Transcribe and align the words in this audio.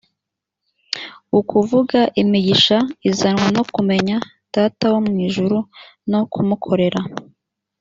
ukuvuga 1.39 1.99
imigisha 2.21 2.77
izanwa 3.09 3.47
no 3.55 3.63
kumenya 3.73 4.15
data 4.55 4.85
wo 4.93 4.99
mu 5.07 5.13
ijuru 5.27 5.57
no 6.11 6.21
kumukorera 6.31 7.01